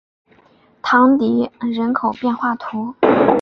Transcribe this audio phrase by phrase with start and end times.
[0.81, 3.09] 唐迪人口变化图示